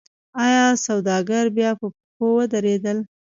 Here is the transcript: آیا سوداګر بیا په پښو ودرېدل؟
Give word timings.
آیا 0.45 0.65
سوداګر 0.85 1.45
بیا 1.57 1.71
په 1.79 1.87
پښو 1.93 2.27
ودرېدل؟ 2.37 2.97